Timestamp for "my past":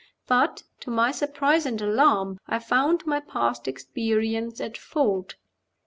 3.05-3.67